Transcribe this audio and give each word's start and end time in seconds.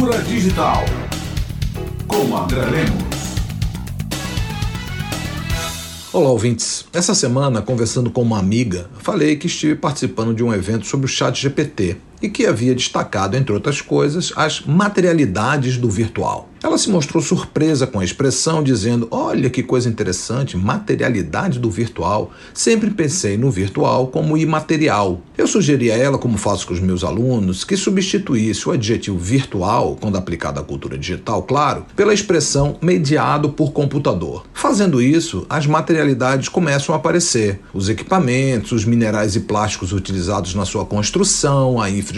Cultura 0.00 0.22
Digital 0.22 0.82
com 2.08 2.34
André 2.34 2.64
Lemos. 2.64 3.04
Olá, 6.10 6.30
ouvintes. 6.30 6.86
Essa 6.90 7.14
semana, 7.14 7.60
conversando 7.60 8.10
com 8.10 8.22
uma 8.22 8.38
amiga, 8.38 8.88
falei 9.00 9.36
que 9.36 9.46
estive 9.46 9.74
participando 9.74 10.32
de 10.32 10.42
um 10.42 10.54
evento 10.54 10.86
sobre 10.86 11.04
o 11.04 11.08
Chat 11.08 11.42
GPT 11.42 11.98
e 12.20 12.28
que 12.28 12.46
havia 12.46 12.74
destacado, 12.74 13.36
entre 13.36 13.52
outras 13.52 13.80
coisas, 13.80 14.32
as 14.36 14.60
materialidades 14.62 15.76
do 15.76 15.88
virtual. 15.88 16.50
Ela 16.62 16.76
se 16.76 16.90
mostrou 16.90 17.22
surpresa 17.22 17.86
com 17.86 18.00
a 18.00 18.04
expressão, 18.04 18.62
dizendo: 18.62 19.08
Olha 19.10 19.48
que 19.48 19.62
coisa 19.62 19.88
interessante, 19.88 20.58
materialidade 20.58 21.58
do 21.58 21.70
virtual. 21.70 22.32
Sempre 22.52 22.90
pensei 22.90 23.38
no 23.38 23.50
virtual 23.50 24.08
como 24.08 24.36
imaterial. 24.36 25.22
Eu 25.38 25.46
sugeri 25.46 25.90
a 25.90 25.96
ela, 25.96 26.18
como 26.18 26.36
faço 26.36 26.66
com 26.66 26.74
os 26.74 26.80
meus 26.80 27.02
alunos, 27.02 27.64
que 27.64 27.78
substituísse 27.78 28.68
o 28.68 28.72
adjetivo 28.72 29.16
virtual, 29.16 29.96
quando 29.98 30.18
aplicado 30.18 30.60
à 30.60 30.62
cultura 30.62 30.98
digital, 30.98 31.42
claro, 31.44 31.86
pela 31.96 32.12
expressão 32.12 32.76
mediado 32.82 33.48
por 33.50 33.72
computador. 33.72 34.44
Fazendo 34.52 35.00
isso, 35.00 35.46
as 35.48 35.66
materialidades 35.66 36.50
começam 36.50 36.94
a 36.94 36.98
aparecer: 36.98 37.60
os 37.72 37.88
equipamentos, 37.88 38.72
os 38.72 38.84
minerais 38.84 39.34
e 39.34 39.40
plásticos 39.40 39.94
utilizados 39.94 40.54
na 40.54 40.66
sua 40.66 40.84
construção, 40.84 41.80
a 41.80 41.88
infraestrutura 41.88 42.09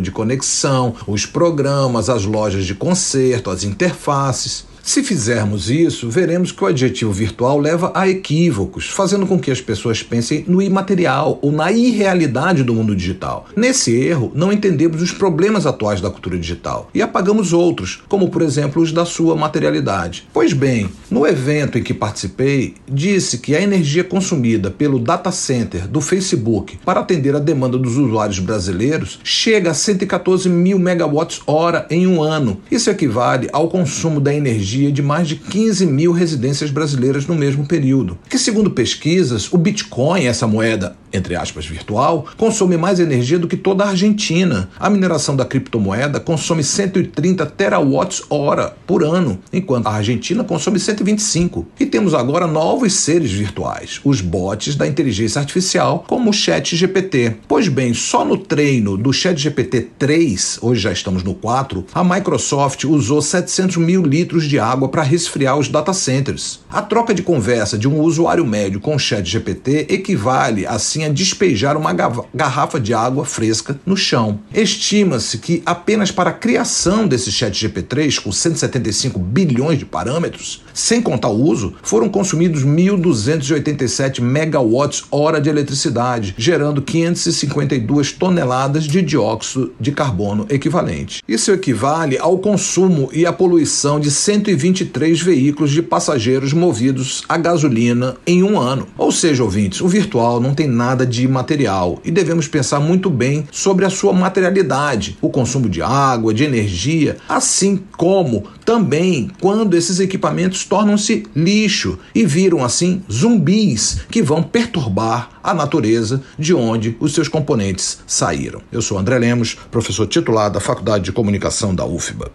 de 0.00 0.10
conexão, 0.10 0.94
os 1.06 1.26
programas, 1.26 2.08
as 2.08 2.24
lojas 2.24 2.64
de 2.64 2.74
conserto, 2.74 3.50
as 3.50 3.64
interfaces. 3.64 4.71
Se 4.82 5.00
fizermos 5.00 5.70
isso, 5.70 6.10
veremos 6.10 6.50
que 6.50 6.62
o 6.62 6.66
adjetivo 6.66 7.12
virtual 7.12 7.56
leva 7.56 7.92
a 7.94 8.08
equívocos, 8.08 8.88
fazendo 8.88 9.26
com 9.28 9.38
que 9.38 9.50
as 9.50 9.60
pessoas 9.60 10.02
pensem 10.02 10.44
no 10.48 10.60
imaterial 10.60 11.38
ou 11.40 11.52
na 11.52 11.70
irrealidade 11.70 12.64
do 12.64 12.74
mundo 12.74 12.94
digital. 12.94 13.46
Nesse 13.56 13.94
erro, 13.94 14.32
não 14.34 14.52
entendemos 14.52 15.00
os 15.00 15.12
problemas 15.12 15.66
atuais 15.66 16.00
da 16.00 16.10
cultura 16.10 16.36
digital 16.36 16.90
e 16.92 17.00
apagamos 17.00 17.52
outros, 17.52 18.02
como 18.08 18.28
por 18.28 18.42
exemplo 18.42 18.82
os 18.82 18.90
da 18.90 19.04
sua 19.04 19.36
materialidade. 19.36 20.26
Pois 20.32 20.52
bem, 20.52 20.90
no 21.08 21.24
evento 21.26 21.78
em 21.78 21.82
que 21.82 21.94
participei, 21.94 22.74
disse 22.90 23.38
que 23.38 23.54
a 23.54 23.62
energia 23.62 24.02
consumida 24.02 24.68
pelo 24.68 24.98
data 24.98 25.30
center 25.30 25.86
do 25.86 26.00
Facebook 26.00 26.78
para 26.84 27.00
atender 27.00 27.36
a 27.36 27.38
demanda 27.38 27.78
dos 27.78 27.96
usuários 27.96 28.40
brasileiros 28.40 29.20
chega 29.22 29.70
a 29.70 29.74
114 29.74 30.48
mil 30.48 30.78
megawatts-hora 30.78 31.86
em 31.88 32.04
um 32.04 32.20
ano. 32.20 32.60
Isso 32.68 32.90
equivale 32.90 33.48
ao 33.52 33.68
consumo 33.68 34.20
da 34.20 34.34
energia 34.34 34.71
energia 34.72 34.92
de 34.92 35.02
mais 35.02 35.28
de 35.28 35.36
15 35.36 35.86
mil 35.86 36.12
residências 36.12 36.70
brasileiras 36.70 37.26
no 37.26 37.34
mesmo 37.34 37.66
período. 37.66 38.18
Que, 38.28 38.38
segundo 38.38 38.70
pesquisas, 38.70 39.52
o 39.52 39.58
Bitcoin, 39.58 40.24
essa 40.24 40.46
moeda, 40.46 40.96
entre 41.12 41.36
aspas, 41.36 41.66
virtual, 41.66 42.26
consome 42.36 42.76
mais 42.76 42.98
energia 42.98 43.38
do 43.38 43.46
que 43.46 43.56
toda 43.56 43.84
a 43.84 43.90
Argentina. 43.90 44.70
A 44.78 44.88
mineração 44.88 45.36
da 45.36 45.44
criptomoeda 45.44 46.18
consome 46.18 46.64
130 46.64 47.44
terawatts-hora 47.46 48.74
por 48.86 49.04
ano, 49.04 49.38
enquanto 49.52 49.88
a 49.88 49.94
Argentina 49.94 50.42
consome 50.42 50.78
125. 50.78 51.66
E 51.78 51.84
temos 51.84 52.14
agora 52.14 52.46
novos 52.46 52.94
seres 52.94 53.30
virtuais, 53.30 54.00
os 54.04 54.20
bots 54.20 54.74
da 54.74 54.86
inteligência 54.86 55.40
artificial, 55.40 56.04
como 56.08 56.30
o 56.30 56.32
Chat 56.32 56.74
GPT. 56.74 57.36
Pois 57.46 57.68
bem, 57.68 57.92
só 57.92 58.24
no 58.24 58.38
treino 58.38 58.96
do 58.96 59.12
Chat 59.12 59.38
GPT 59.38 59.88
3, 59.98 60.58
hoje 60.62 60.80
já 60.80 60.92
estamos 60.92 61.22
no 61.22 61.34
4, 61.34 61.84
a 61.92 62.02
Microsoft 62.02 62.84
usou 62.84 63.20
700 63.20 63.76
mil 63.76 64.02
litros 64.02 64.48
de 64.48 64.58
água 64.62 64.88
para 64.88 65.02
resfriar 65.02 65.58
os 65.58 65.68
data 65.68 65.92
centers. 65.92 66.60
A 66.70 66.80
troca 66.80 67.12
de 67.12 67.22
conversa 67.22 67.76
de 67.76 67.88
um 67.88 68.00
usuário 68.00 68.46
médio 68.46 68.80
com 68.80 68.94
o 68.94 68.98
chat 68.98 69.28
GPT 69.28 69.86
equivale, 69.90 70.66
assim, 70.66 71.04
a 71.04 71.08
despejar 71.08 71.76
uma 71.76 71.92
garrafa 72.34 72.78
de 72.78 72.94
água 72.94 73.24
fresca 73.24 73.78
no 73.84 73.96
chão. 73.96 74.40
Estima-se 74.54 75.38
que 75.38 75.62
apenas 75.66 76.10
para 76.10 76.30
a 76.30 76.34
criação 76.34 77.06
desse 77.06 77.32
chat 77.32 77.52
GPT-3, 77.52 78.20
com 78.22 78.30
175 78.30 79.18
bilhões 79.18 79.78
de 79.78 79.84
parâmetros, 79.84 80.62
sem 80.72 81.02
contar 81.02 81.28
o 81.28 81.42
uso, 81.42 81.74
foram 81.82 82.08
consumidos 82.08 82.64
1.287 82.64 84.20
megawatts-hora 84.20 85.40
de 85.40 85.48
eletricidade, 85.48 86.34
gerando 86.38 86.80
552 86.80 88.12
toneladas 88.12 88.84
de 88.84 89.02
dióxido 89.02 89.72
de 89.78 89.92
carbono 89.92 90.46
equivalente. 90.48 91.22
Isso 91.28 91.50
equivale 91.52 92.18
ao 92.18 92.38
consumo 92.38 93.10
e 93.12 93.26
à 93.26 93.32
poluição 93.32 94.00
de 94.00 94.10
120 94.10 94.51
123 94.52 95.20
veículos 95.20 95.70
de 95.70 95.82
passageiros 95.82 96.52
movidos 96.52 97.22
a 97.28 97.36
gasolina 97.36 98.16
em 98.26 98.42
um 98.42 98.58
ano. 98.58 98.86
Ou 98.98 99.10
seja, 99.10 99.42
ouvintes, 99.42 99.80
o 99.80 99.88
virtual 99.88 100.40
não 100.40 100.54
tem 100.54 100.66
nada 100.66 101.06
de 101.06 101.22
imaterial 101.24 102.00
e 102.04 102.10
devemos 102.10 102.46
pensar 102.46 102.80
muito 102.80 103.08
bem 103.08 103.46
sobre 103.50 103.84
a 103.84 103.90
sua 103.90 104.12
materialidade, 104.12 105.16
o 105.20 105.30
consumo 105.30 105.68
de 105.68 105.80
água, 105.80 106.34
de 106.34 106.44
energia, 106.44 107.16
assim 107.28 107.80
como 107.96 108.44
também 108.64 109.30
quando 109.40 109.74
esses 109.74 110.00
equipamentos 110.00 110.64
tornam-se 110.64 111.24
lixo 111.34 111.98
e 112.14 112.26
viram 112.26 112.62
assim 112.62 113.02
zumbis 113.10 114.00
que 114.10 114.22
vão 114.22 114.42
perturbar 114.42 115.30
a 115.42 115.52
natureza 115.52 116.22
de 116.38 116.54
onde 116.54 116.96
os 117.00 117.14
seus 117.14 117.26
componentes 117.26 117.98
saíram. 118.06 118.60
Eu 118.70 118.80
sou 118.80 118.98
André 118.98 119.18
Lemos, 119.18 119.56
professor 119.70 120.06
titular 120.06 120.50
da 120.50 120.60
Faculdade 120.60 121.04
de 121.04 121.12
Comunicação 121.12 121.74
da 121.74 121.84
UFBA. 121.84 122.30